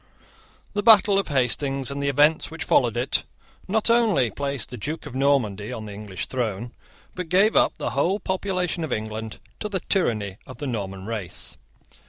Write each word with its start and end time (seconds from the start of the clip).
The 0.73 0.81
battle 0.81 1.19
of 1.19 1.27
Hastings, 1.27 1.91
and 1.91 2.01
the 2.01 2.09
events 2.09 2.49
which 2.49 2.63
followed 2.63 2.97
it, 2.97 3.23
not 3.67 3.87
only 3.87 4.31
placed 4.31 4.73
a 4.73 4.77
Duke 4.77 5.05
of 5.05 5.13
Normandy 5.13 5.71
on 5.71 5.85
the 5.85 5.93
English 5.93 6.25
throne, 6.25 6.71
but 7.13 7.29
gave 7.29 7.55
up 7.55 7.77
the 7.77 7.91
whole 7.91 8.19
population 8.19 8.83
of 8.83 8.91
England 8.91 9.37
to 9.59 9.69
the 9.69 9.81
tyranny 9.81 10.37
of 10.47 10.57
the 10.57 10.65
Norman 10.65 11.05
race. 11.05 11.55